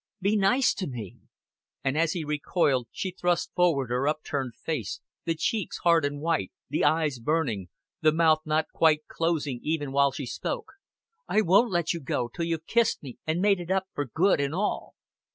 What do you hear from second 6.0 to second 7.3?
and white, the eyes